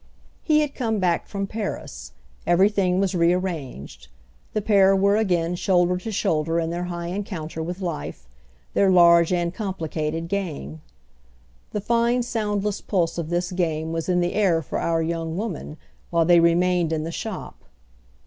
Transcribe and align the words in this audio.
He 0.41 0.61
had 0.61 0.73
come 0.73 0.97
back 0.97 1.27
from 1.27 1.45
Paris; 1.45 2.13
everything 2.47 2.99
was 2.99 3.13
re 3.13 3.33
arranged; 3.33 4.07
the 4.53 4.59
pair 4.63 4.95
were 4.95 5.15
again 5.15 5.53
shoulder 5.53 5.95
to 5.97 6.11
shoulder 6.11 6.59
in 6.59 6.71
their 6.71 6.85
high 6.85 7.09
encounter 7.09 7.61
with 7.61 7.81
life, 7.81 8.27
their 8.73 8.89
large 8.89 9.31
and 9.31 9.53
complicated 9.53 10.27
game. 10.27 10.81
The 11.71 11.81
fine 11.81 12.23
soundless 12.23 12.81
pulse 12.81 13.19
of 13.19 13.29
this 13.29 13.51
game 13.51 13.91
was 13.91 14.09
in 14.09 14.21
the 14.21 14.33
air 14.33 14.63
for 14.63 14.79
our 14.79 15.03
young 15.03 15.37
woman 15.37 15.77
while 16.09 16.25
they 16.25 16.39
remained 16.39 16.91
in 16.91 17.03
the 17.03 17.11
shop. 17.11 17.63